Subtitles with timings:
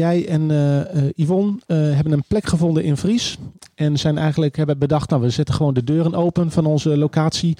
[0.00, 3.38] Jij en uh, Yvonne uh, hebben een plek gevonden in Vries.
[3.74, 7.56] En zijn eigenlijk hebben bedacht, nou we zetten gewoon de deuren open van onze locatie.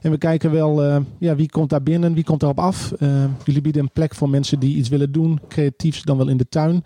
[0.00, 0.82] En we kijken wel,
[1.18, 2.92] ja, wie komt daar binnen, wie komt daarop af.
[3.44, 6.48] jullie bieden een plek voor mensen die iets willen doen, creatiefs dan wel in de
[6.48, 6.84] tuin.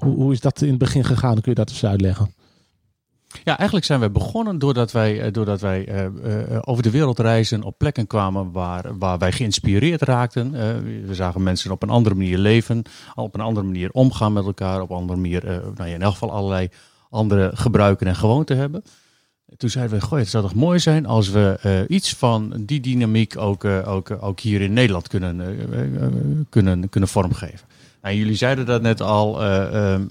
[0.00, 1.34] Hoe, hoe, is dat in het begin gegaan?
[1.34, 2.28] Kun je dat eens uitleggen?
[3.42, 7.18] Ja, eigenlijk zijn we begonnen doordat wij, eh, doordat wij uh, uh, over de wereld
[7.18, 10.52] reizen, op plekken kwamen waar, waar wij geïnspireerd raakten.
[11.06, 12.82] We zagen mensen op een andere manier leven,
[13.14, 16.12] op een andere manier omgaan met elkaar, op een andere manier, nou ja, in elk
[16.12, 16.68] geval allerlei
[17.10, 18.84] andere gebruiken en gewoonten hebben.
[19.56, 23.36] Toen zeiden we, goh, het zou toch mooi zijn als we iets van die dynamiek
[23.36, 27.66] ook, ook, ook hier in Nederland kunnen, kunnen, kunnen vormgeven.
[28.02, 30.06] Nou, jullie zeiden dat net al, ehm,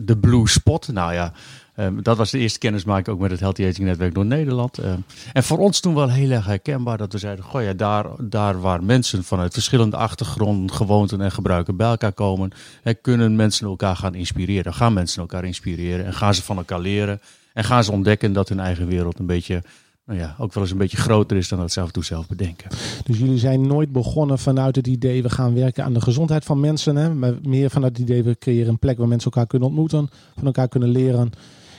[0.00, 0.92] de blue spot.
[0.92, 1.32] Nou ja,
[1.78, 4.78] Um, dat was de eerste kennismaking ook met het Healthy Aging Netwerk door Nederland.
[4.78, 8.06] Um, en voor ons toen wel heel erg herkenbaar dat we zeiden: goh ja, daar,
[8.18, 12.52] daar waar mensen vanuit verschillende achtergronden, gewoonten en gebruiken bij elkaar komen,
[12.82, 14.74] hè, kunnen mensen elkaar gaan inspireren.
[14.74, 17.20] Gaan mensen elkaar inspireren en gaan ze van elkaar leren.
[17.52, 19.62] En gaan ze ontdekken dat hun eigen wereld een beetje
[20.06, 22.04] nou ja, ook wel eens een beetje groter is dan dat ze af en toe
[22.04, 22.70] zelf bedenken.
[23.04, 26.60] Dus jullie zijn nooit begonnen vanuit het idee we gaan werken aan de gezondheid van
[26.60, 26.96] mensen.
[26.96, 27.14] Hè?
[27.14, 30.46] Maar meer vanuit het idee we creëren een plek waar mensen elkaar kunnen ontmoeten, van
[30.46, 31.30] elkaar kunnen leren.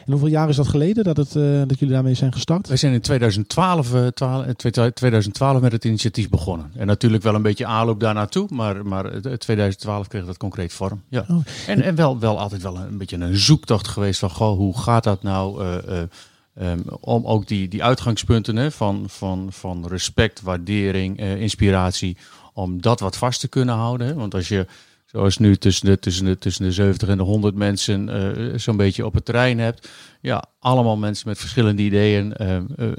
[0.07, 2.67] En hoeveel jaar is dat geleden dat, het, uh, dat jullie daarmee zijn gestart?
[2.67, 4.07] Wij zijn in 2012, uh,
[4.93, 6.71] 2012 met het initiatief begonnen.
[6.75, 11.01] En natuurlijk wel een beetje aanloop daar naartoe, maar, maar 2012 kreeg dat concreet vorm.
[11.09, 11.25] Ja.
[11.27, 11.45] Oh.
[11.67, 15.03] En, en wel, wel altijd wel een, beetje een zoektocht geweest van, goh, hoe gaat
[15.03, 15.63] dat nou?
[15.63, 16.01] Uh,
[16.61, 22.17] um, om ook die, die uitgangspunten hè, van, van, van respect, waardering, inspiratie,
[22.53, 24.07] om dat wat vast te kunnen houden.
[24.07, 24.13] Hè?
[24.13, 24.65] Want als je
[25.17, 28.77] zoals nu tussen de, tussen de, tussen de 70 en de 100 mensen uh, zo'n
[28.77, 29.89] beetje op het terrein hebt.
[30.21, 32.33] Ja, allemaal mensen met verschillende ideeën.
[32.41, 32.95] Uh, uh,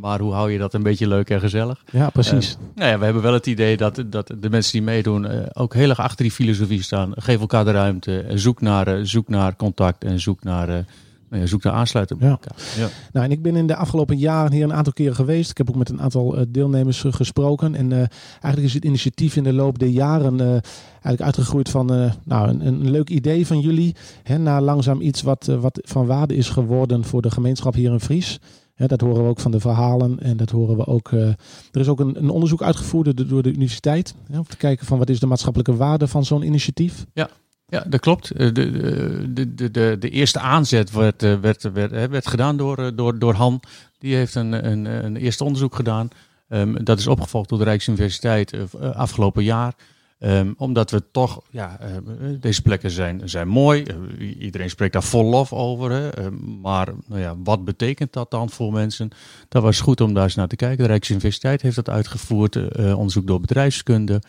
[0.00, 1.84] maar hoe hou je dat een beetje leuk en gezellig?
[1.92, 2.56] Ja, precies.
[2.74, 5.88] nou ja, we hebben wel het idee dat, dat de mensen die meedoen ook heel
[5.88, 7.12] erg achter die filosofie staan.
[7.14, 8.24] Geef elkaar de ruimte.
[8.34, 10.84] Zoek naar, zoek naar contact en zoek naar
[11.30, 12.38] nou zoek naar aansluiten ja.
[12.76, 12.88] ja.
[13.12, 15.50] Nou, en ik ben in de afgelopen jaren hier een aantal keren geweest.
[15.50, 17.74] Ik heb ook met een aantal uh, deelnemers uh, gesproken.
[17.74, 17.98] En uh,
[18.30, 22.90] eigenlijk is het initiatief in de loop der jaren eigenlijk uitgegroeid van nou, een, een,
[22.90, 23.94] leuk idee van jullie.
[24.22, 28.00] Hè, naar langzaam iets wat, wat van waarde is geworden voor de gemeenschap hier in
[28.00, 28.38] Fries.
[28.76, 31.10] Ja, dat horen we ook van de verhalen en dat horen we ook.
[31.10, 31.36] er
[31.80, 34.14] is ook een, een onderzoek uitgevoerd door de universiteit.
[34.30, 37.06] Hè, om te kijken van wat is de maatschappelijke waarde van zo'n initiatief.
[37.12, 37.30] Ja,
[37.68, 38.30] ja, dat klopt.
[38.30, 42.78] Eh, de, de, de, de, de eerste aanzet werd, eh, werd, werd, werd gedaan door,
[42.78, 43.60] eh, door, door Han.
[43.98, 46.08] Die heeft een, een, een eerste onderzoek gedaan.
[46.48, 48.62] Um, dat is opgevolgd door de Rijksuniversiteit uh,
[48.94, 49.74] afgelopen jaar.
[50.18, 53.84] Um, omdat we toch, ja, uh, deze plekken zijn, zijn mooi.
[54.18, 55.90] Uh, iedereen spreekt daar vol lof over.
[55.90, 56.20] Hè?
[56.20, 56.26] Uh,
[56.62, 59.10] maar nou ja, wat betekent dat dan voor mensen?
[59.48, 60.78] Dat was goed om daar eens naar te kijken.
[60.78, 62.56] De Rijksuniversiteit heeft dat uitgevoerd.
[62.76, 64.22] onderzoek door bedrijfskunde.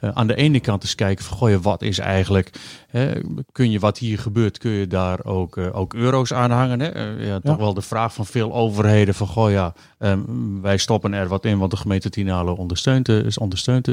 [0.00, 2.50] aan de ene kant eens kijken van, goh, wat is eigenlijk...
[2.88, 3.12] Hè?
[3.52, 6.80] kun je wat hier gebeurt, kun je daar ook, ook euro's aan hangen?
[6.80, 7.00] Hè?
[7.26, 11.28] ja, toch wel de vraag van veel overheden van, goh ja, um, wij stoppen er
[11.28, 13.88] wat in, want de gemeente Tinalo ondersteunt, ondersteunt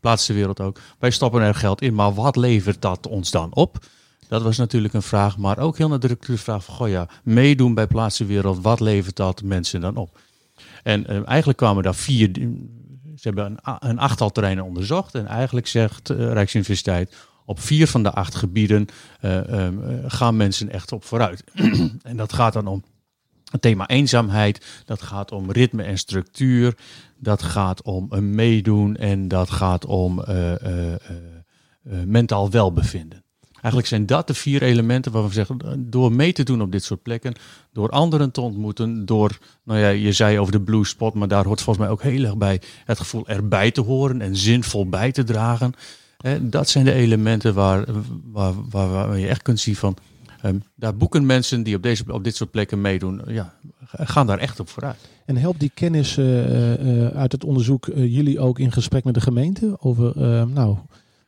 [0.00, 0.80] plaatst de wereld ook.
[0.98, 3.78] Wij stoppen er geld in, maar wat levert dat ons dan op?
[4.28, 7.86] Dat was natuurlijk een vraag, maar ook heel nadrukkelijk de vraag goh ja, meedoen bij
[7.86, 10.18] Plaats Wereld, wat levert dat mensen dan op?
[10.82, 12.30] En eh, eigenlijk kwamen daar vier,
[13.16, 18.02] ze hebben een, een achttal terreinen onderzocht en eigenlijk zegt uh, Rijksuniversiteit, op vier van
[18.02, 18.86] de acht gebieden
[19.20, 19.68] uh,
[20.06, 21.44] gaan mensen echt op vooruit.
[22.02, 22.84] en dat gaat dan om
[23.50, 26.76] het thema eenzaamheid, dat gaat om ritme en structuur,
[27.16, 30.64] dat gaat om een meedoen en dat gaat om uh, uh,
[32.04, 33.22] mentaal welbevinden.
[33.52, 36.84] Eigenlijk zijn dat de vier elementen waarvan we zeggen, door mee te doen op dit
[36.84, 37.34] soort plekken,
[37.72, 41.44] door anderen te ontmoeten, door, nou ja, je zei over de blue spot, maar daar
[41.44, 45.12] hoort volgens mij ook heel erg bij het gevoel erbij te horen en zinvol bij
[45.12, 45.72] te dragen.
[46.40, 47.84] dat zijn de elementen waar,
[48.32, 49.96] waar, waar, waar je echt kunt zien van,
[50.44, 53.54] Um, daar boeken mensen die op, deze, op dit soort plekken meedoen, ja,
[53.86, 55.08] gaan daar echt op vooruit.
[55.24, 59.20] En helpt die kennis uh, uh, uit het onderzoek jullie ook in gesprek met de
[59.20, 60.12] gemeente over,
[60.48, 60.76] nou,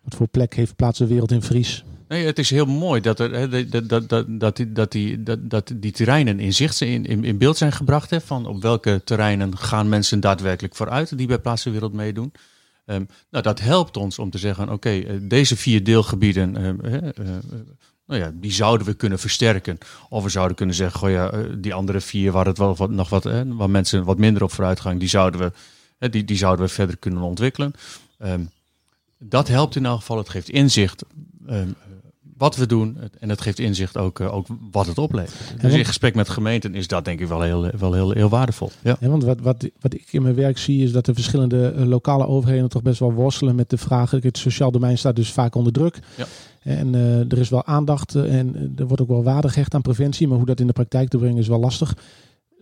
[0.02, 1.84] wat voor plek heeft Plaats de Wereld in Fries?
[2.08, 5.50] Nee, het is heel mooi dat, er, dat, dat, dat, dat, die, dat, die, dat,
[5.50, 8.10] dat die terreinen in zicht in, in, in beeld zijn gebracht.
[8.10, 12.32] Hè, van op welke terreinen gaan mensen daadwerkelijk vooruit die bij Plaats de Wereld meedoen.
[12.86, 16.56] Um, nou, dat helpt ons om te zeggen, oké, okay, deze vier deelgebieden
[18.10, 19.78] nou ja, die zouden we kunnen versterken.
[20.08, 22.90] Of we zouden kunnen zeggen, goh ja, eh, die andere vier waar het wel wat,
[22.90, 25.52] nog wat, hè, waar mensen wat minder op vooruit gaan, die zouden we,
[25.98, 27.72] hè, die, die zouden we verder kunnen ontwikkelen.
[28.18, 28.50] Um,
[29.18, 30.16] dat helpt in elk geval.
[30.16, 31.04] Het geeft inzicht.
[31.48, 31.74] Um,
[32.40, 32.98] wat we doen.
[33.18, 35.60] En het geeft inzicht ook, ook wat het oplevert.
[35.60, 38.70] Dus in gesprek met gemeenten is dat denk ik wel heel, wel heel, heel waardevol.
[38.82, 38.96] Ja.
[39.00, 42.26] ja want wat, wat, wat ik in mijn werk zie is dat de verschillende lokale
[42.26, 44.10] overheden toch best wel worstelen met de vraag.
[44.10, 45.98] Het sociaal domein staat dus vaak onder druk.
[46.16, 46.26] Ja.
[46.62, 46.94] En
[47.28, 50.28] er is wel aandacht en er wordt ook wel waarde gehecht aan preventie.
[50.28, 51.96] Maar hoe dat in de praktijk te brengen is wel lastig.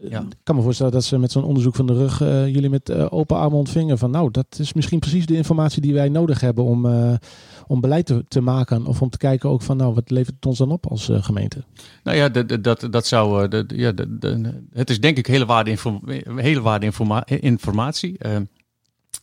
[0.00, 0.20] Ja.
[0.20, 2.90] Ik kan me voorstellen dat ze met zo'n onderzoek van de rug uh, jullie met
[2.90, 3.98] uh, open armen ontvingen.
[3.98, 7.14] Van nou, dat is misschien precies de informatie die wij nodig hebben om, uh,
[7.66, 8.86] om beleid te, te, maken.
[8.86, 11.64] Of om te kijken ook van nou, wat levert het ons dan op als gemeente?
[12.02, 13.48] Nou ja, dat, dat, dat zou.
[13.66, 13.92] ja,
[14.72, 15.76] het is denk ik hele waarde,
[16.36, 18.18] hele waarde informa informatie.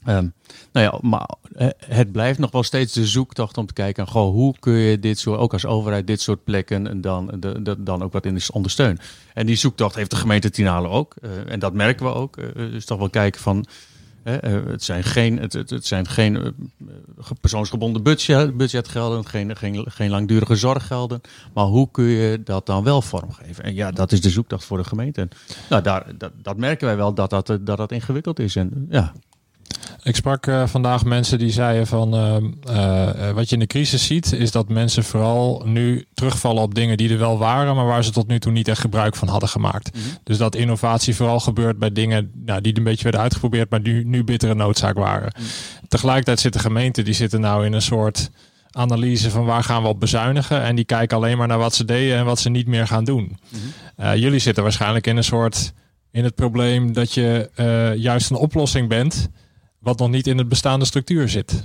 [0.08, 0.34] Um,
[0.72, 4.32] nou ja, maar eh, het blijft nog wel steeds de zoektocht om te kijken, goh,
[4.32, 8.14] hoe kun je dit soort, ook als overheid, dit soort plekken dan, de, dan ook
[8.14, 9.00] wat in ondersteunen.
[9.34, 11.16] En die zoektocht heeft de gemeente Tinalo ook.
[11.22, 12.38] Uh, en dat merken we ook.
[12.38, 13.66] Uh, dus toch wel kijken van,
[14.24, 16.56] het zijn geen, het, het, het zijn geen
[17.42, 21.22] persoonsgebonden budget, budgetgelden, geen, geen, geen langdurige zorggelden.
[21.54, 23.64] Maar hoe kun je dat dan wel vormgeven?
[23.64, 25.22] En ja, dat is de zoektocht voor de gemeente.
[25.22, 25.30] En,
[25.70, 28.56] nou, daar, dat, dat merken wij wel dat dat, dat, dat ingewikkeld is.
[28.56, 29.14] En ja,
[30.06, 32.36] ik sprak uh, vandaag mensen die zeiden van uh,
[32.76, 36.98] uh, wat je in de crisis ziet, is dat mensen vooral nu terugvallen op dingen
[36.98, 39.50] die er wel waren, maar waar ze tot nu toe niet echt gebruik van hadden
[39.50, 39.96] gemaakt.
[39.96, 40.18] Mm -hmm.
[40.24, 44.06] Dus dat innovatie vooral gebeurt bij dingen nou, die een beetje werden uitgeprobeerd, maar die
[44.06, 45.32] nu bittere noodzaak waren.
[45.38, 45.88] Mm -hmm.
[45.88, 48.30] Tegelijkertijd zitten gemeenten die zitten nou in een soort
[48.72, 50.62] analyse van waar gaan we op bezuinigen.
[50.62, 53.04] En die kijken alleen maar naar wat ze deden en wat ze niet meer gaan
[53.04, 53.38] doen.
[53.50, 53.60] Mm
[53.96, 54.16] -hmm.
[54.18, 55.74] jullie zitten waarschijnlijk in een soort
[56.12, 57.50] in het probleem dat je
[57.98, 59.30] juist een oplossing bent
[59.86, 61.64] wat nog niet in het bestaande structuur zit.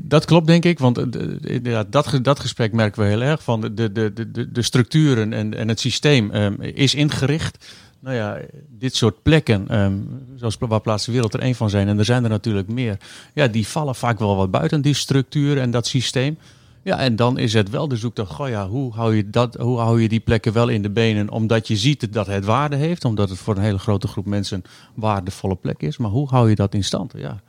[0.00, 0.78] Dat klopt, denk ik.
[0.78, 0.98] Want
[1.46, 3.60] inderdaad, dat, dat gesprek merken we heel erg van.
[3.60, 7.66] De, de, de, de structuren en, en het systeem um, is ingericht.
[8.00, 8.38] Nou ja,
[8.68, 12.04] dit soort plekken, um, zoals waar Plaats de Wereld er één van zijn, en er
[12.04, 12.96] zijn er natuurlijk meer.
[13.34, 16.38] Ja, die vallen vaak wel wat buiten die structuur en dat systeem.
[16.82, 18.32] Ja, en dan is het wel de zoektocht.
[18.32, 21.30] Goh ja, hoe hou, je dat, hoe hou je die plekken wel in de benen?
[21.30, 23.04] Omdat je ziet dat het waarde heeft.
[23.04, 24.62] Omdat het voor een hele grote groep mensen
[24.94, 25.96] waardevolle plek is.
[25.96, 27.12] Maar hoe hou je dat in stand?
[27.16, 27.40] Ja.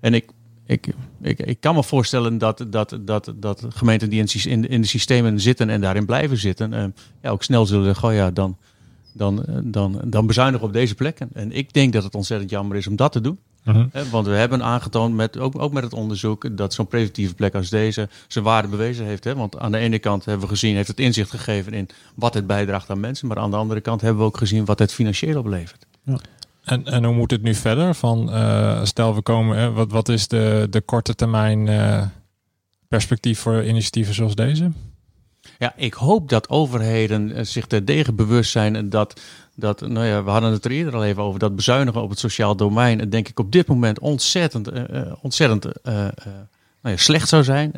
[0.00, 0.30] En ik,
[0.66, 4.86] ik, ik, ik kan me voorstellen dat, dat, dat, dat gemeenten die in, in de
[4.86, 6.72] systemen zitten en daarin blijven zitten.
[6.72, 6.84] Eh,
[7.22, 8.56] ja, ook snel zullen zeggen, goh ja, dan,
[9.12, 11.28] dan, dan, dan bezuinigen op deze plekken.
[11.32, 13.38] En ik denk dat het ontzettend jammer is om dat te doen.
[13.68, 17.54] Uh Want we hebben aangetoond, met, ook, ook met het onderzoek, dat zo'n preventieve plek
[17.54, 19.24] als deze zijn waarde bewezen heeft.
[19.24, 19.34] Hè?
[19.34, 22.46] Want aan de ene kant hebben we gezien, heeft het inzicht gegeven in wat het
[22.46, 23.28] bijdraagt aan mensen.
[23.28, 25.86] Maar aan de andere kant hebben we ook gezien wat het financieel oplevert.
[26.02, 26.18] Ja.
[26.64, 27.94] En, en hoe moet het nu verder?
[27.94, 32.02] Van, uh, stel we komen, wat, wat is de, de korte termijn uh,
[32.88, 34.70] perspectief voor initiatieven zoals deze?
[35.58, 39.20] Ja, ik hoop dat overheden eh, zich er degen bewust zijn dat,
[39.58, 42.18] dat, nou ja, we hadden het er eerder al even over, dat bezuinigen op het
[42.18, 45.72] sociaal domein, denk ik op dit moment ontzettend, uh, ontzettend uh,
[46.82, 47.72] nou ja, slecht zou zijn,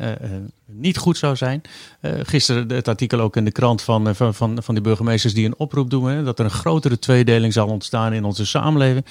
[0.65, 1.61] niet goed zou zijn.
[2.01, 5.57] gisteren het artikel ook in de krant van, van, van, van die burgemeesters die een
[5.57, 9.05] oproep doen, hè, dat er een grotere tweedeling zal ontstaan in onze samenleving.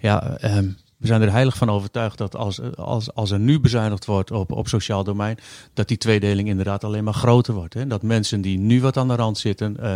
[0.00, 4.04] Ja, ehm, we zijn er heilig van overtuigd dat als, als, als er nu bezuinigd
[4.04, 5.38] wordt op, op sociaal domein,
[5.74, 7.74] dat die tweedeling inderdaad alleen maar groter wordt.
[7.74, 7.86] Hè?
[7.86, 9.94] Dat mensen die nu wat aan de rand zitten, uh,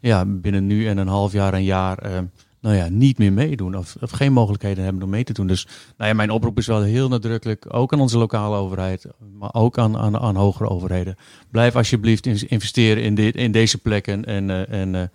[0.00, 2.18] ja, binnen nu en een half jaar, een jaar, uh,
[2.60, 5.46] nou ja, niet meer meedoen of, of geen mogelijkheden hebben om mee te doen.
[5.46, 5.66] Dus
[5.96, 9.06] nou ja, mijn oproep is wel heel nadrukkelijk, ook aan onze lokale overheid,
[9.38, 11.16] maar ook aan, aan, aan hogere overheden.
[11.50, 15.10] Blijf alsjeblieft investeren in, dit, in deze plekken en, uh, en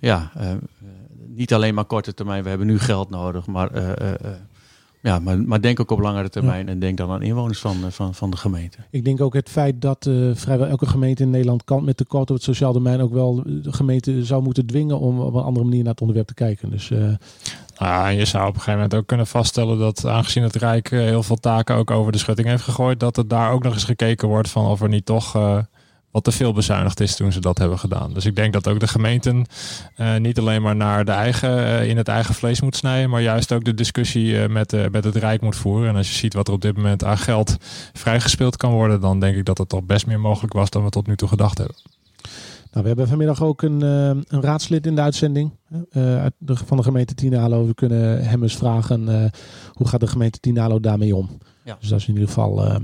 [0.00, 0.32] ja,
[1.26, 3.70] niet alleen maar korte termijn, we hebben nu geld nodig, maar
[5.02, 7.90] ja, maar, maar denk ook op langere termijn en denk dan aan inwoners van, eh,
[7.90, 8.78] van, van de gemeente.
[8.90, 12.30] Ik denk ook het feit dat uh, vrijwel elke gemeente in Nederland kan met tekort
[12.30, 15.64] op het sociaal domein ook wel de gemeente zou moeten dwingen om op een andere
[15.64, 16.70] manier naar het onderwerp te kijken.
[16.70, 17.14] Dus, uh...
[17.76, 21.22] ah, je zou op een gegeven moment ook kunnen vaststellen dat aangezien het Rijk heel
[21.22, 24.28] veel taken ook over de schutting heeft gegooid, dat er daar ook nog eens gekeken
[24.28, 25.32] wordt van of er niet toch
[26.10, 28.14] wat te veel bezuinigd is toen ze dat hebben gedaan.
[28.14, 29.46] Dus ik denk dat ook de gemeenten
[29.96, 33.22] uh, niet alleen maar naar de eigen, uh, in het eigen vlees moet snijden, maar
[33.22, 35.88] juist ook de discussie uh, met, met het Rijk moet voeren.
[35.88, 37.56] En als je ziet wat er op dit moment aan geld
[37.92, 40.90] vrijgespeeld kan worden, dan denk ik dat het toch best meer mogelijk was dan we
[40.90, 41.76] tot nu toe gedacht hebben.
[42.72, 45.50] Nou, we hebben vanmiddag ook een, een raadslid in de uitzending
[45.92, 47.66] uit de, van de gemeente Tinalo.
[47.66, 49.30] We kunnen hem eens vragen
[49.72, 51.38] hoe gaat de gemeente Tinalo daarmee om.
[51.64, 51.76] Ja.
[51.80, 52.64] Dus dat is in ieder geval...
[52.64, 52.78] Ja.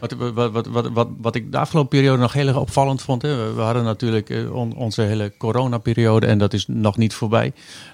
[0.00, 3.22] Wat, wat, wat, wat, wat, ik de afgelopen periode nog heel erg opvallend vond.
[3.22, 7.52] Hè, we hadden natuurlijk eh, onze hele coronaperiode en dat is nog niet voorbij.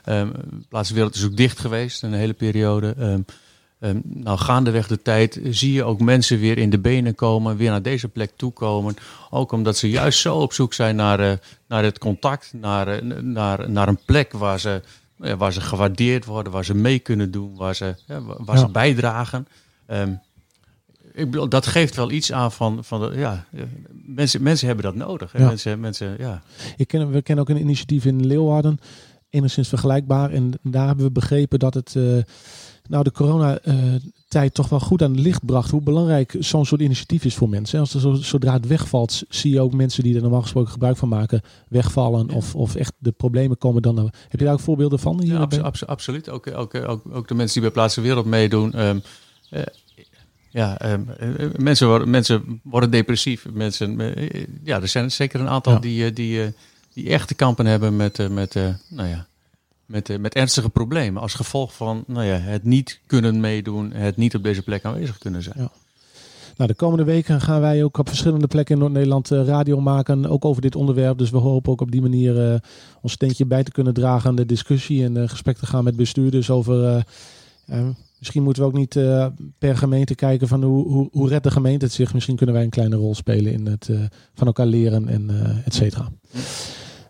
[0.09, 0.33] Um,
[0.69, 2.95] de wereld is ook dicht geweest, een hele periode.
[2.99, 3.25] Um,
[3.81, 7.71] um, nou, gaandeweg de tijd zie je ook mensen weer in de benen komen, weer
[7.71, 8.97] naar deze plek toekomen.
[9.31, 11.33] Ook omdat ze juist zo op zoek zijn naar, uh,
[11.69, 14.83] naar het contact, naar, uh, naar, naar een plek waar ze,
[15.19, 17.95] uh, waar ze gewaardeerd worden, waar ze mee kunnen doen, waar ze,
[18.39, 18.57] waar ja.
[18.57, 19.47] ze bijdragen.
[19.91, 20.21] Um,
[21.15, 23.63] ik bedoel, dat geeft wel iets aan van, van de, ja, eh,
[24.07, 25.33] mensen, mensen hebben dat nodig.
[25.33, 25.39] Hè?
[25.39, 25.47] Ja.
[25.47, 26.43] Mensen, mensen, ja.
[26.77, 28.79] Ik ken, we kennen ook een initiatief in Leeuwarden,
[29.31, 30.31] enigszins vergelijkbaar.
[30.31, 32.03] En daar hebben we begrepen dat het eh,
[32.89, 35.71] nou, de coronatijd toch wel goed aan het licht bracht.
[35.71, 37.81] Hoe belangrijk zo'n soort initiatief is voor mensen.
[37.81, 40.97] Als er zo, zodra het wegvalt, zie je ook mensen die er normaal gesproken gebruik
[40.97, 42.27] van maken, wegvallen.
[42.29, 42.35] Ja.
[42.35, 43.97] Of, of echt de problemen komen dan.
[44.29, 45.21] Heb je daar ook voorbeelden van?
[45.23, 46.29] Hier Ja, abso- bij- abso- absoluut.
[46.31, 48.73] Ook, ook, ook, ook de mensen die bij Plaats de Wereld meedoen.
[48.73, 48.91] eh,
[50.55, 53.47] ja, ehm, eh, mensen, worden, mensen worden depressief.
[53.53, 55.79] Mensen, eh, ja, er zijn zeker een aantal Ja.
[55.79, 56.53] die, eh, die,
[56.93, 58.55] die echt te kampen hebben met, met,
[58.89, 59.27] nou ja,
[59.87, 61.23] met, met ernstige problemen.
[61.23, 65.19] Als gevolg van nou ja, het niet kunnen meedoen, het niet op deze plek aanwezig
[65.19, 65.57] kunnen zijn.
[65.59, 65.71] Ja.
[66.57, 70.27] Nou, de komende weken gaan wij ook op verschillende plekken in Noord-Nederland radio maken.
[70.27, 71.19] Ook over dit onderwerp.
[71.19, 72.61] Dus we hopen ook op die manier
[73.01, 75.05] ons steentje bij te kunnen dragen aan de discussie.
[75.05, 77.05] En gesprek te gaan met bestuurders over.
[78.25, 79.27] Misschien moeten we ook niet eh,
[79.59, 82.15] per gemeente kijken van hoe, hoe, hoe redt de gemeente het zich.
[82.15, 83.99] Misschien kunnen wij een kleine rol spelen in het eh,
[84.35, 86.09] van elkaar leren en eh et cetera.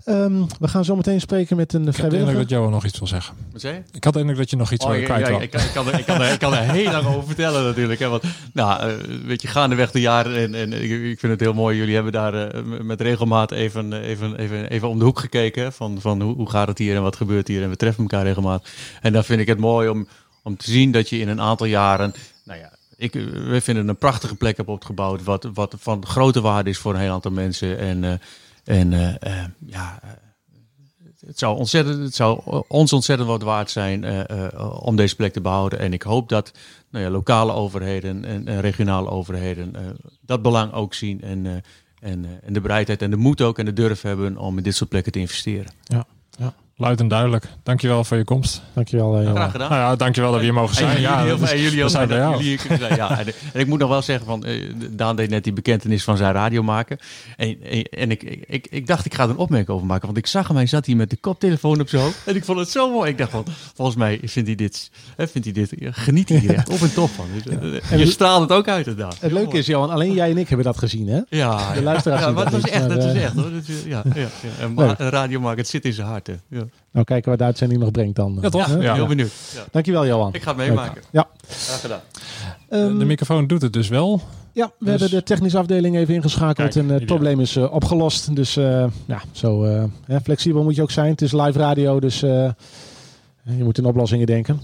[0.04, 2.34] Ehm, we gaan zo meteen spreken met een Ik vrijwilliger.
[2.34, 3.34] dat Johan nog iets wil zeggen.
[3.52, 3.80] Wat zei je?
[3.92, 5.60] Ik had de indruk dat je nog iets Oh, wil ja, kwijt ja, ik, kan,
[5.60, 8.00] ik, kan er, ik, kan er, ik kan er heel lang over vertellen natuurlijk.
[8.00, 11.40] Hè, want, nou, eh, weet je, gaandeweg de jaren, en, en ik, ik vind het
[11.40, 15.62] heel mooi, jullie hebben daar met regelmaat even, even, even, even om de hoek gekeken.
[15.62, 18.02] hè, Van, van hoe, hoe gaat het hier en wat gebeurt hier en we treffen
[18.02, 18.68] elkaar regelmaat.
[19.00, 20.06] En dan vind ik het mooi om,
[20.44, 23.96] om te zien dat je in een aantal jaren, nou ja, ik, we vinden een
[23.96, 27.78] prachtige plek hebt opgebouwd, wat, wat van grote waarde is voor een heel aantal mensen.
[27.78, 28.12] En, eh,
[28.64, 30.00] en eh, eh, ja,
[31.26, 34.28] het zou, ontzettend, het zou ons ontzettend wat waard zijn
[34.78, 35.78] om deze plek te behouden.
[35.78, 36.52] En ik hoop dat
[36.90, 41.22] nou ja, lokale overheden en, en regionale overheden dat belang ook zien.
[41.22, 41.62] En,
[42.00, 44.74] en, en de bereidheid en de moed ook en de durf hebben om in dit
[44.74, 45.72] soort plekken te investeren.
[46.76, 47.44] Luid en duidelijk.
[47.62, 48.62] Dankjewel voor je komst.
[48.72, 49.34] Dankjewel, eh, Johan.
[49.36, 49.70] Graag gedaan.
[49.70, 50.88] Nou ja, dankjewel dat we hier mogen En zijn.
[50.90, 51.90] jullie, Ja, heel dat is- en jullie ook.
[51.90, 52.36] zijn bij dat jou.
[52.42, 52.96] jullie hier kunnen zijn.
[52.96, 56.04] Ja, en, en ik moet nog wel zeggen, van, eh, Daan deed net die bekentenis
[56.04, 56.98] van zijn radio maken.
[57.36, 60.06] En, en, en ik, ik, ik dacht, ik ga er een opmerking over maken.
[60.06, 62.18] Want ik zag hem, hij zat hier met de koptelefoon op zijn hoofd.
[62.26, 63.10] En ik vond het zo mooi.
[63.10, 66.54] Ik dacht van, volgens mij vindt hij dit, hè, vindt hij dit geniet hij hier
[66.54, 67.26] echt op en top van.
[67.44, 69.20] Dus, eh, En je straalt het ook uit, inderdaad.
[69.20, 71.20] Het leuke is, Johan, alleen jij en ik hebben dat gezien, hè?
[71.28, 73.50] Ja, De luisteraars ja, zien maar dat het was niet, echt, was eh, echt hoor.
[73.52, 74.28] Dat is- Ja, ja,
[74.98, 76.26] een radio maken, het zit in zijn hart.
[76.26, 76.34] hè.
[76.48, 78.38] Ja, Nou, kijken wat de uitzending nog brengt dan.
[78.40, 78.68] Ja, toch?
[78.68, 78.94] ja, Ja.
[78.94, 79.30] heel benieuwd.
[79.54, 79.64] Ja.
[79.70, 80.34] Dankjewel, Johan.
[80.34, 81.02] Ik ga het meemaken.
[81.10, 81.28] Ja.
[81.48, 82.00] Graag gedaan.
[82.68, 84.20] Ehm, de microfoon doet het dus wel.
[84.52, 87.06] Ja, we Dus- hebben de technische afdeling even ingeschakeld Kijk, en het ideaal.
[87.06, 88.36] probleem is eh, opgelost.
[88.36, 91.10] Dus eh, ja, zo eh, hè, flexibel moet je ook zijn.
[91.10, 92.50] Het is live radio, dus eh,
[93.42, 94.60] je moet in oplossingen denken.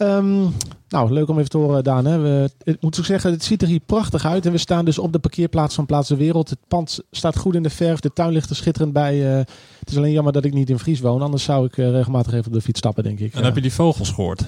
[0.00, 0.40] Ehm,
[0.88, 2.04] nou, leuk om even te horen, Daan.
[2.04, 2.18] Hè.
[2.18, 4.46] We, ik moet ook zeggen, het ziet er hier prachtig uit.
[4.46, 6.50] En we staan dus op de parkeerplaats van Plaats de Wereld.
[6.50, 8.00] Het pand staat goed in de verf.
[8.00, 9.30] De tuin ligt er schitterend bij.
[9.32, 9.36] eh,
[9.78, 11.22] het is alleen jammer dat ik niet in Fries woon.
[11.22, 13.32] Anders zou ik eh, regelmatig even op de fiets stappen, denk ik.
[13.32, 13.44] En Ja.
[13.44, 14.44] heb je die vogels gehoord.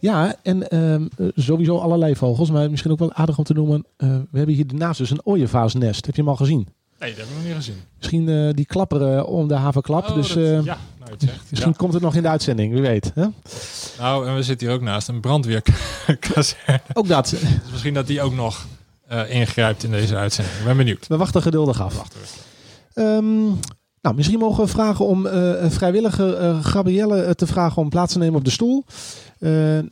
[0.00, 2.50] Ja, en ehm, eh, sowieso allerlei vogels.
[2.50, 3.84] Maar misschien ook wel aardig om te noemen.
[3.96, 6.06] we hebben hier daarnaast dus een ooievaarsnest.
[6.06, 6.68] Heb je hem al gezien?
[6.98, 7.80] Nee, dat heb ik nog niet gezien.
[7.96, 10.08] Misschien eh, die klapperen om de havenklap.
[10.08, 11.44] Oh, dus dat- eh, ja, nou, je het zegt.
[11.50, 11.76] misschien Ja.
[11.78, 13.10] komt het nog in de uitzending, wie weet.
[13.14, 13.26] Hè?
[13.98, 16.80] Nou, en we zitten hier ook naast een brandweerkazerne.
[16.92, 17.28] Ook dat.
[17.62, 18.66] Dus misschien dat die ook nog
[19.08, 20.56] eh, ingrijpt in deze uitzending.
[20.58, 21.06] Ik ben benieuwd.
[21.06, 21.96] We wachten geduldig af.
[21.96, 22.26] Wachten we.
[23.02, 23.44] Ehm,
[24.02, 28.12] nou, misschien mogen we vragen om eh, vrijwilliger eh, Gabrielle eh, te vragen om plaats
[28.12, 28.84] te nemen op de stoel.
[29.38, 29.84] Eh, eh,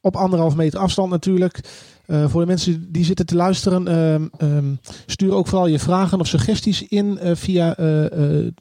[0.00, 1.60] op anderhalf meter afstand natuurlijk.
[2.06, 4.74] Eh, voor de mensen die zitten te luisteren, ehm, ehm,
[5.06, 7.84] stuur ook vooral je vragen of suggesties in eh, via eh,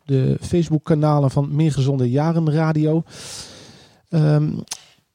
[0.05, 3.03] de Facebook-kanalen van Meer Gezonde Jaren Radio.
[4.09, 4.49] Ehm,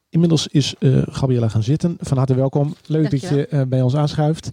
[0.08, 0.74] inmiddels is
[1.10, 1.96] Gabriella gaan zitten.
[2.00, 2.74] Van harte welkom.
[2.86, 4.50] Leuk dat je bij ons aanschuift.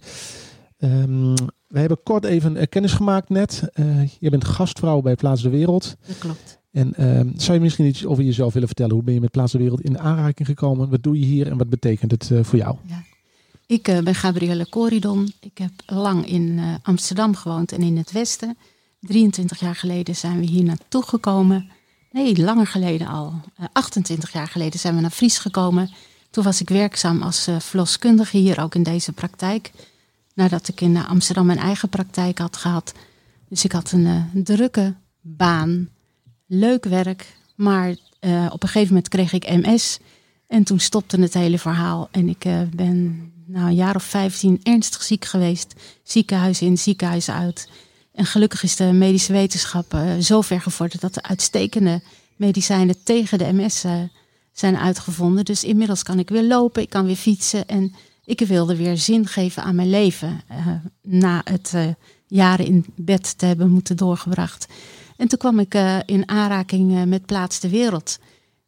[1.66, 3.62] We hebben kort even kennis gemaakt net.
[4.18, 5.96] Je bent gastvrouw bij Plaats de Wereld.
[6.06, 6.60] Dat klopt.
[6.70, 6.94] En
[7.36, 8.94] zou je misschien iets over jezelf willen vertellen?
[8.94, 10.90] Hoe ben je met Plaats de Wereld in aanraking gekomen?
[10.90, 12.76] Wat doe je hier en wat betekent het voor jou?
[13.66, 15.32] Ik eh, ben Gabrielle Corridon.
[15.40, 18.58] Ik heb lang in eh, Amsterdam gewoond en in het Westen.
[19.00, 21.70] 23 jaar geleden zijn we hier naartoe gekomen.
[22.10, 23.40] Nee, langer geleden al.
[23.56, 25.90] Eh, 28 jaar geleden zijn we naar Fries gekomen.
[26.30, 29.70] Toen was ik werkzaam als eh, verloskundige hier ook in deze praktijk.
[30.34, 32.94] Nadat ik in eh, Amsterdam mijn eigen praktijk had gehad.
[33.48, 35.88] Dus ik had een eh, drukke baan.
[36.46, 37.36] Leuk werk.
[37.54, 39.98] Maar eh, op een gegeven moment kreeg ik MS.
[40.46, 42.08] En toen stopte het hele verhaal.
[42.10, 45.74] En ik eh, ben nou, een jaar of 15 ernstig ziek geweest.
[46.02, 47.68] Ziekenhuis in, ziekenhuis uit.
[48.14, 52.02] En gelukkig is de medische wetenschap eh, zo ver gevorderd dat er uitstekende
[52.36, 54.00] medicijnen tegen de MS eh,
[54.52, 55.44] zijn uitgevonden.
[55.44, 57.66] Dus inmiddels kan ik weer lopen, ik kan weer fietsen.
[57.66, 60.40] En ik wilde weer zin geven aan mijn leven.
[60.48, 60.66] eh,
[61.02, 61.74] na het
[62.26, 64.66] jaren in bed te hebben moeten doorgebracht.
[65.16, 65.74] En toen kwam ik
[66.06, 68.18] in aanraking met Plaats de Wereld.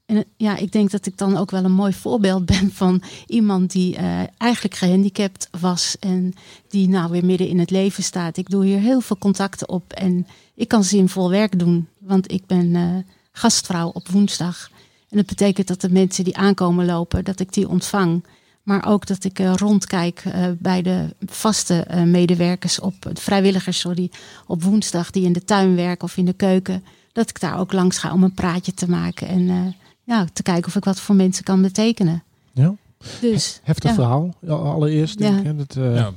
[0.08, 3.70] En ja, ik denk dat ik dan ook wel een mooi voorbeeld ben van iemand
[3.72, 6.34] die uh, eigenlijk gehandicapt was en
[6.68, 8.36] die nou weer midden in het leven staat.
[8.36, 12.46] Ik doe hier heel veel contacten op en ik kan zinvol werk doen, want ik
[12.46, 12.96] ben uh,
[13.32, 14.70] gastvrouw op woensdag.
[15.08, 18.24] En dat betekent dat de mensen die aankomen lopen, dat ik die ontvang.
[18.62, 20.22] Maar ook dat ik rondkijk
[20.58, 24.10] bij de vaste medewerkers op, vrijwilligers, sorry,
[24.46, 26.84] op woensdag die in de tuin werken of in de keuken.
[27.12, 29.74] Dat ik daar ook langs ga om een praatje te maken en
[30.08, 32.22] ja, te kijken of ik wat voor mensen kan betekenen.
[32.52, 32.74] Ja.
[33.20, 33.94] Dus, Heftig ja.
[33.96, 35.18] verhaal, allereerst.
[35.18, 35.38] Denk Ja.
[35.38, 36.10] ik, hè, dat, eh, Ja.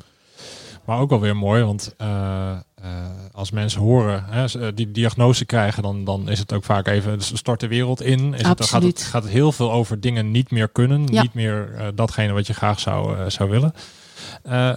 [0.86, 2.60] Maar ook wel weer mooi, want eh, eh,
[3.32, 7.18] als mensen horen, hè, ze, die diagnose krijgen, dan, dan is het ook vaak even,
[7.18, 8.20] dus stort de wereld in.
[8.20, 9.00] Is het, dan gaat, Absoluut.
[9.00, 11.22] het, gaat het heel veel over dingen niet meer kunnen, Ja.
[11.22, 13.74] niet meer datgene wat je graag zou, zou willen.
[14.44, 14.74] Eh,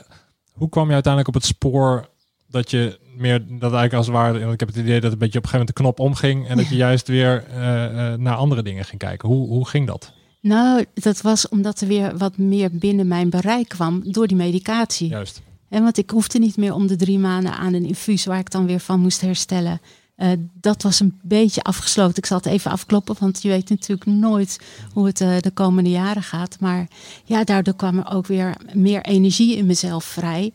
[0.52, 2.09] hoe kwam je uiteindelijk op het spoor
[2.55, 5.39] dat je meer, dat eigenlijk als het ware, ik heb het idee dat een beetje
[5.39, 8.35] op een gegeven moment de knop omging en dat je juist weer eh, eh, naar
[8.35, 9.29] andere dingen ging kijken.
[9.29, 10.13] Hoe, hoe ging dat?
[10.41, 15.09] Nou, dat was omdat er weer wat meer binnen mijn bereik kwam door die medicatie.
[15.09, 15.43] Juist.
[15.69, 18.51] En want ik hoefde niet meer om de drie maanden aan een infuus waar ik
[18.51, 19.81] dan weer van moest herstellen.
[20.17, 20.29] Eh,
[20.61, 22.17] dat was een beetje afgesloten.
[22.17, 24.61] Ik zal het even afkloppen, want je weet natuurlijk nooit
[24.93, 26.57] hoe het de komende jaren gaat.
[26.61, 26.89] Maar
[27.25, 30.53] ja, daardoor kwam er ook weer meer energie in mezelf vrij.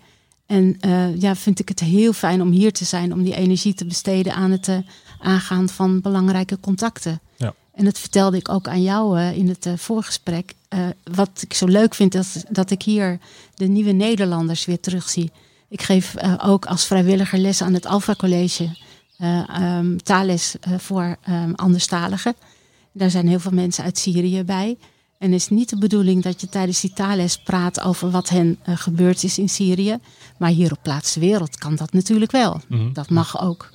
[0.50, 3.74] En eh, ja, vind ik het heel fijn om hier te zijn, om die energie
[3.74, 4.78] te besteden aan het eh,
[5.20, 7.20] aangaan van belangrijke contacten.
[7.38, 7.54] Ja.
[7.74, 10.54] En dat vertelde ik ook aan jou eh, in het voorgesprek.
[11.04, 13.20] Wat ik zo leuk vind, dat, dat ik hier
[13.56, 15.32] de nieuwe Nederlanders weer terugzie.
[15.68, 18.70] Ik geef ook als vrijwilliger les aan het Alpha College.
[19.18, 22.36] eh ehm, taalles voor ehm anderstaligen.
[22.92, 24.78] Daar zijn heel veel mensen uit Syrië bij.
[25.20, 28.58] En het is niet de bedoeling dat je tijdens die taalles praat over wat hen
[28.64, 29.98] eh, gebeurd is in Syrië.
[30.38, 32.62] Maar hier op plaats wereld kan dat natuurlijk wel.
[32.68, 32.94] Mhm.
[32.94, 33.70] Dat mag ook.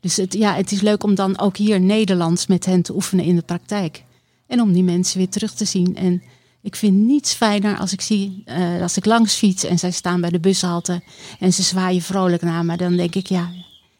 [0.00, 3.24] Dus het, ja, het is leuk om dan ook hier Nederlands met hen te oefenen
[3.24, 4.04] in de praktijk.
[4.46, 5.96] En om die mensen weer terug te zien.
[5.96, 6.22] En
[6.62, 10.20] ik vind niets fijner als ik zie, eh, als ik langs fiets en zij staan
[10.20, 11.02] bij de bushalte
[11.38, 12.76] en ze zwaaien vrolijk naar me.
[12.76, 13.50] Dan denk ik, ja,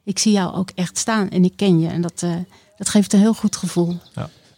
[0.04, 1.88] ik zie jou ook echt staan en ik ken je.
[1.88, 2.34] En dat, eh,
[2.76, 3.96] dat geeft een heel goed gevoel.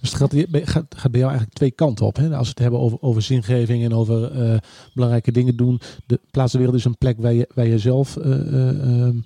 [0.01, 0.35] Dus het gaat,
[0.69, 2.17] gaat, gaat bij jou eigenlijk twee kanten op.
[2.17, 2.37] Hè?
[2.37, 4.59] Als we het hebben over, over zingeving en over eh,
[4.95, 5.81] belangrijke dingen doen.
[6.07, 9.17] De plaats der wereld is een plek waar je, waar je zelf eh, eh, ehm,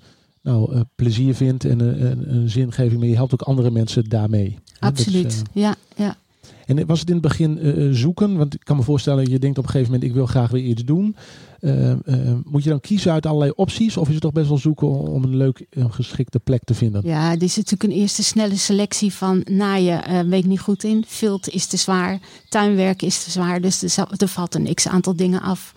[0.43, 3.01] nou, plezier vindt en een, een zingeving.
[3.01, 4.59] Maar je helpt ook andere mensen daarmee.
[4.65, 5.43] Is, Absoluut.
[5.53, 6.17] ja, ja.
[6.67, 8.37] en was het in het begin zoeken?
[8.37, 10.63] Want ik kan me voorstellen, je denkt op een gegeven moment, ik wil graag weer
[10.63, 11.17] iets doen.
[11.65, 11.99] Eh, eh,
[12.45, 13.97] moet je dan kiezen uit allerlei opties?
[13.97, 17.03] Of is het toch best wel zoeken om een leuk, een geschikte plek te vinden?
[17.05, 20.05] Ja, dit is natuurlijk een eerste snelle selectie van naaien.
[20.05, 21.05] eh weet ik niet goed in.
[21.07, 22.19] Vilt is te zwaar.
[22.49, 23.61] Tuinwerken is te zwaar.
[23.61, 25.75] Dus er, er valt een x aantal dingen af.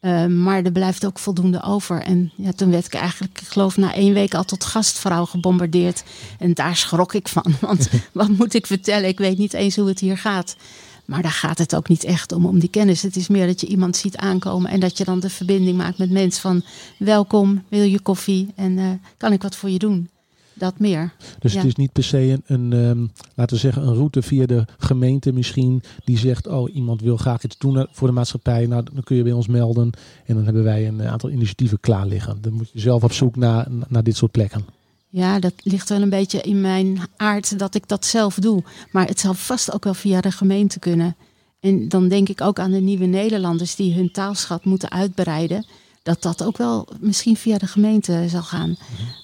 [0.00, 2.02] Eh, maar er blijft ook voldoende over.
[2.02, 6.02] En ja, toen werd ik eigenlijk, ik geloof na één week al tot gastvrouw gebombardeerd.
[6.38, 7.54] En daar schrok ik van.
[7.60, 9.08] Want wat moet ik vertellen?
[9.08, 10.56] Ik weet niet eens hoe het hier gaat.
[11.04, 13.02] Maar daar gaat het ook niet echt om, om die kennis.
[13.02, 15.98] Het is meer dat je iemand ziet aankomen en dat je dan de verbinding maakt
[15.98, 16.62] met mensen van
[16.98, 20.08] welkom, wil je koffie en eh, kan ik wat voor je doen?
[20.54, 21.12] Dat meer.
[21.38, 21.58] Dus Ja.
[21.58, 24.64] het is niet per se een, een ehm, laten we zeggen, een route via de
[24.78, 25.82] gemeente misschien.
[26.04, 28.66] Die zegt, oh, iemand wil graag iets doen voor de maatschappij.
[28.66, 29.90] Nou, dan kun je bij ons melden.
[30.26, 32.38] En dan hebben wij een aantal initiatieven klaar liggen.
[32.40, 34.64] Dan moet je zelf op zoek naar, naar dit soort plekken.
[35.14, 38.62] Ja, dat ligt wel een beetje in mijn aard dat ik dat zelf doe.
[38.90, 41.16] Maar het zal vast ook wel via de gemeente kunnen.
[41.60, 45.66] En dan denk ik ook aan de nieuwe Nederlanders die hun taalschat moeten uitbreiden.
[46.02, 48.76] Dat dat ook wel misschien via de gemeente zal gaan.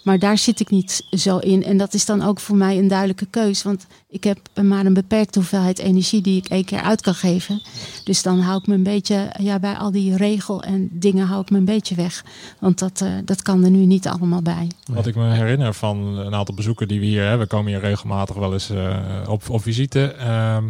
[0.03, 1.65] Maar daar zit ik niet zo in.
[1.65, 3.63] En dat is dan ook voor mij een duidelijke keus.
[3.63, 7.63] Want ik heb maar een beperkte hoeveelheid energie die ik één keer uit kan geven.
[8.05, 11.41] Dus dan hou ik me een beetje, ja, bij al die regel en dingen hou
[11.41, 12.25] ik me een beetje weg.
[12.59, 14.71] Want dat, eh, dat kan er nu niet allemaal bij.
[14.91, 17.49] Wat ik me herinner van een aantal bezoeken die we hier hebben.
[17.49, 18.97] We komen hier regelmatig wel eens eh,
[19.29, 20.13] op, op visite.
[20.13, 20.65] Ehm,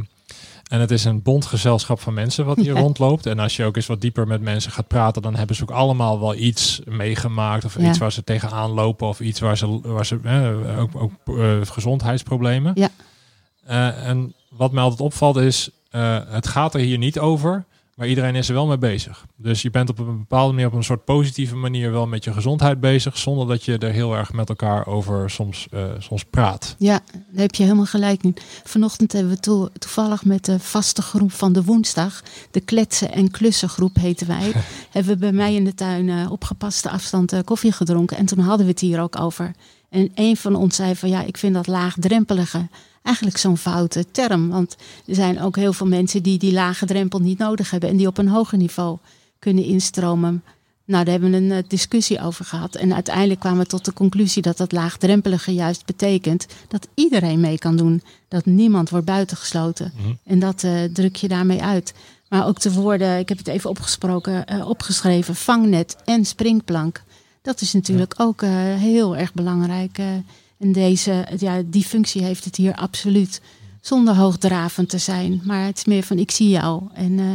[0.68, 2.80] en het is een bondgezelschap van mensen wat hier Ja.
[2.80, 3.26] rondloopt.
[3.26, 5.70] En als je ook eens wat dieper met mensen gaat praten, dan hebben ze ook
[5.70, 7.64] allemaal wel iets meegemaakt.
[7.64, 7.88] Of Ja.
[7.88, 9.06] iets waar ze tegenaan lopen.
[9.08, 12.72] Of iets waar ze, waar ze eh, ook, ook eh, gezondheidsproblemen.
[12.74, 12.88] Ja.
[13.64, 17.64] Eh, en wat mij altijd opvalt is, eh, het gaat er hier niet over.
[17.98, 19.26] Maar iedereen is er wel mee bezig.
[19.36, 22.32] Dus je bent op een bepaalde manier, op een soort positieve manier wel met je
[22.32, 23.18] gezondheid bezig.
[23.18, 26.74] Zonder dat je er heel erg met elkaar over soms, eh, soms praat.
[26.78, 28.36] Ja, daar heb je helemaal gelijk in.
[28.64, 33.30] Vanochtend hebben we to- toevallig met de vaste groep van de woensdag, de kletsen- en
[33.30, 34.52] klussengroep heten wij,
[34.92, 38.16] hebben we bij mij in de tuin eh, op gepaste afstand eh, koffie gedronken.
[38.16, 39.52] En toen hadden we het hier ook over.
[39.90, 42.68] En een van ons zei van ja, ik vind dat laagdrempelige
[43.08, 44.48] eigenlijk zo'n foute term.
[44.48, 47.96] Want er zijn ook heel veel mensen die die lage drempel niet nodig hebben en
[47.96, 48.98] die op een hoger niveau
[49.38, 50.42] kunnen instromen.
[50.88, 52.74] Nou, daar hebben we een eh, discussie over gehad.
[52.74, 57.58] En uiteindelijk kwamen we tot de conclusie dat dat laagdrempelige juist betekent dat iedereen mee
[57.58, 58.02] kan doen.
[58.28, 59.92] Dat niemand wordt buitengesloten.
[59.96, 60.12] Mhm.
[60.24, 61.94] En dat eh, druk je daarmee uit.
[62.28, 67.02] Maar ook de woorden, ik heb het even opgesproken, eh, opgeschreven, vangnet en springplank.
[67.42, 68.40] Dat is natuurlijk ook
[68.76, 69.98] heel erg belangrijk.
[70.58, 73.40] En deze, ja, die functie heeft het hier absoluut.
[73.80, 75.40] Zonder hoogdravend te zijn.
[75.44, 77.26] Maar het is meer van ik zie jou en eh,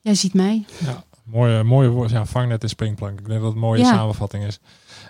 [0.00, 0.64] jij ziet mij.
[0.84, 2.10] Ja, mooie, mooie woord.
[2.10, 3.18] Ja, vangnet en springplank.
[3.18, 3.88] Ik denk dat het een mooie Ja.
[3.94, 4.58] samenvatting is.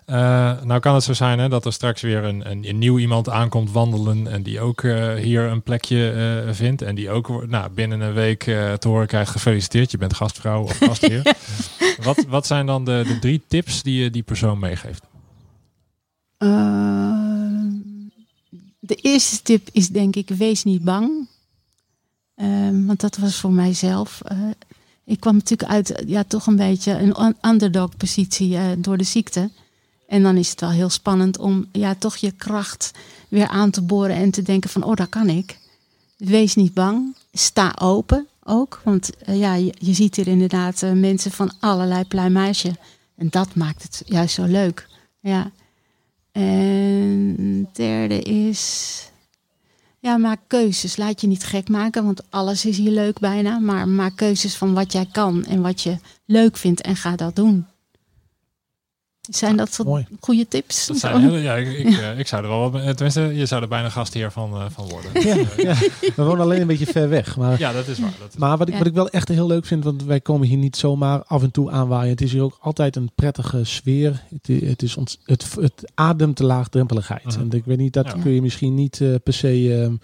[0.04, 0.16] Eh,
[0.62, 3.28] nou kan het zo zijn hè, dat er straks weer een, een, een nieuw iemand
[3.30, 6.10] aankomt wandelen en die ook eh, hier een plekje
[6.46, 9.98] eh, vindt en die ook nou, binnen een week eh, te horen krijgt gefeliciteerd, je
[9.98, 11.22] bent gastvrouw of gastheer.
[12.02, 15.02] wat, wat zijn dan de, de drie tips die je die persoon meegeeft?
[18.86, 21.28] De eerste tip is denk ik, wees niet bang.
[22.34, 24.20] Ehm, want dat was voor mijzelf.
[24.24, 24.38] eh,
[25.04, 29.04] ik kwam natuurlijk uit ja, toch een beetje een un- underdog positie eh, door de
[29.04, 29.50] ziekte.
[30.06, 32.90] En dan is het wel heel spannend om ja, toch je kracht
[33.28, 35.58] weer aan te boren en te denken van, oh, dat kan ik.
[36.16, 37.16] Wees niet bang.
[37.32, 38.80] Sta open ook.
[38.84, 42.76] Want eh, ja, je, je ziet hier inderdaad mensen van allerlei pluimage.
[43.16, 44.88] En dat maakt het juist zo leuk.
[45.20, 45.50] Ja.
[46.36, 49.02] En derde is.
[49.98, 50.96] Ja, maak keuzes.
[50.96, 53.58] Laat je niet gek maken, want alles is hier leuk bijna.
[53.58, 57.36] Maar maak keuzes van wat jij kan en wat je leuk vindt en ga dat
[57.36, 57.66] doen.
[59.28, 60.06] Zijn dat soort Mooi.
[60.20, 60.86] goede tips?
[60.86, 63.68] Dat zijn hele, ja, ik, ik, eh, ik zou er wel tenminste, je zou er
[63.68, 65.10] bijna gastheer van, eh, van worden.
[65.26, 65.74] Ja, ja.
[66.16, 67.36] We wonen alleen een beetje ver weg.
[67.36, 68.14] Maar, Ja, dat is waar.
[68.20, 70.48] Dat is maar wat, ik, wat ik wel echt heel leuk vind, want wij komen
[70.48, 72.10] hier niet zomaar af en toe aanwaaien.
[72.10, 74.22] Het is hier ook altijd een prettige sfeer.
[74.46, 77.24] Het, is ont, het, het ademt de laagdrempeligheid.
[77.24, 77.40] Mhm.
[77.40, 78.22] En ik weet niet, dat Ja.
[78.22, 79.98] kun je misschien niet eh, per se...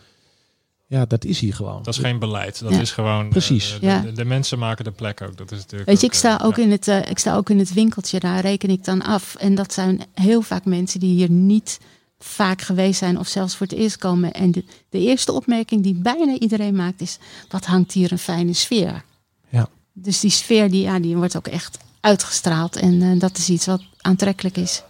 [0.93, 1.83] ja, dat is hier gewoon.
[1.83, 2.61] Dat is geen beleid.
[2.61, 2.81] Dat Ja.
[2.81, 3.25] is gewoon.
[3.25, 3.73] eh, Precies.
[3.73, 4.01] De, de, Ja.
[4.01, 5.37] de- de mensen maken de plek ook.
[5.37, 5.89] Dat is natuurlijk.
[5.91, 6.63] Weet je, ik sta eh, ook, ja.
[6.63, 9.35] in het, eh, ik sta ook in het winkeltje, daar reken ik dan af.
[9.35, 11.79] En dat zijn heel vaak mensen die hier niet
[12.19, 14.33] vaak geweest zijn of zelfs voor het eerst komen.
[14.33, 18.53] En de, de eerste opmerking die bijna iedereen maakt is, wat hangt hier een fijne
[18.53, 19.05] sfeer.
[19.49, 19.69] Ja.
[19.93, 22.77] Dus die sfeer die, ja, die wordt ook echt uitgestraald.
[22.77, 24.83] En eh, dat is iets wat aantrekkelijk is.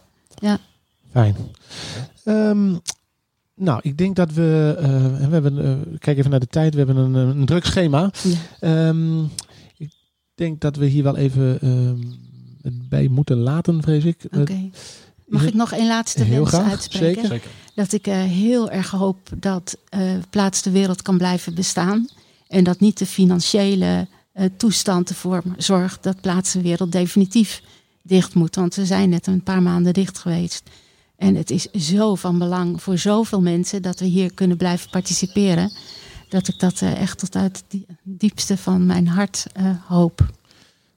[1.12, 1.36] Fijn.
[2.24, 2.74] Ehm,
[3.54, 4.76] nou, ik denk dat we...
[4.78, 4.86] eh,
[5.28, 6.72] we hebben, eh, kijk even naar de tijd.
[6.74, 8.10] We hebben een, eh, een druk schema.
[8.22, 8.36] Ja.
[8.88, 9.22] Ehm,
[9.76, 9.90] ik
[10.34, 11.98] denk dat we hier wel even ehm,
[12.62, 14.24] het bij moeten laten, vrees ik.
[14.38, 14.70] Oké.
[15.26, 17.26] Mag ik nog één laatste Heel wens graag, uitspreken?
[17.26, 17.50] zeker.
[17.74, 22.08] Dat ik eh, heel erg hoop dat eh Plaats de Wereld kan blijven bestaan.
[22.48, 27.62] En dat niet de financiële eh, toestand ervoor zorgt dat Plaats de Wereld definitief
[28.02, 28.54] dicht moet.
[28.54, 30.62] Want we zijn net een paar maanden dicht geweest.
[31.22, 35.72] En het is zo van belang voor zoveel mensen dat we hier kunnen blijven participeren.
[36.28, 40.26] Dat ik dat eh, echt tot uit het die- diepste van mijn hart eh, hoop.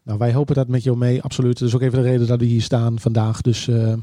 [0.03, 1.59] Nou, wij hopen dat met jou mee, absoluut.
[1.59, 3.41] Dat is ook even de reden dat we hier staan vandaag.
[3.41, 3.97] Dus eh, eh,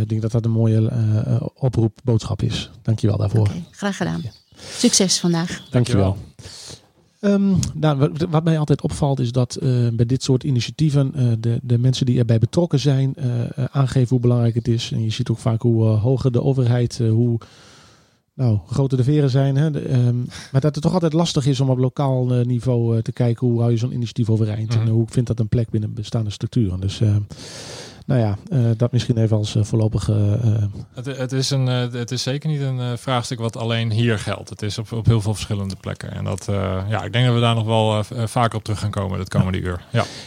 [0.00, 2.70] ik denk dat dat een mooie eh oproep, boodschap is.
[2.82, 3.48] Dankjewel daarvoor.
[3.70, 4.22] Graag gedaan.
[4.76, 5.62] Succes vandaag.
[5.70, 6.16] Dankjewel.
[7.24, 11.58] Ehm, nou, wat, mij altijd opvalt is dat eh, bij dit soort initiatieven eh, de,
[11.62, 14.92] de mensen die erbij betrokken zijn eh, aangeven hoe belangrijk het is.
[14.92, 17.38] En je ziet ook vaak hoe hoger de overheid, hoe
[18.34, 19.56] nou, groter de veren zijn.
[19.56, 19.70] Hè?
[19.70, 20.16] De, ehm,
[20.52, 23.70] maar dat het toch altijd lastig is om op lokaal niveau te kijken hoe hou
[23.70, 24.74] je zo'n initiatief overeind.
[24.74, 24.80] Mhm.
[24.80, 26.80] En hoe vindt dat een plek binnen bestaande structuren.
[26.80, 27.16] Dus eh,
[28.04, 30.38] nou ja, eh, dat misschien even als eh, voorlopige...
[30.42, 34.50] eh, Het, het, is een, het is zeker niet een vraagstuk wat alleen hier geldt.
[34.50, 36.12] Het is op, op heel veel verschillende plekken.
[36.12, 36.44] En dat,
[36.88, 39.58] ja, ik denk dat we daar nog wel vaker op terug gaan komen het komende
[39.60, 39.84] uur.
[39.90, 40.04] Ja.